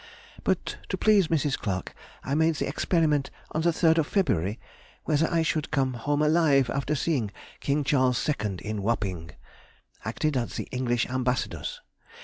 [0.43, 1.59] But to please Mrs.
[1.59, 1.93] Clarke
[2.23, 4.59] I made the experiment on the 3rd of February,
[5.03, 8.57] whether I should come home alive after seeing King Charles II.
[8.63, 9.29] in Wapping,
[10.03, 11.81] acted at the English Ambassador's.